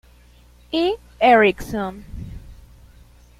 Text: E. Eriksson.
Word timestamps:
E. 0.71 0.95
Eriksson. 1.21 2.03